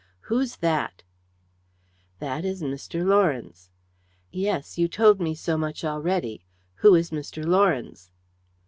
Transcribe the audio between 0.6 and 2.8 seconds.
that?" "That is